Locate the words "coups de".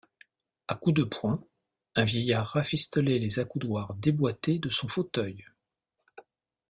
0.73-1.03